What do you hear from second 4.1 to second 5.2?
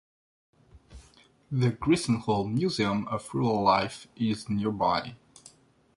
is nearby.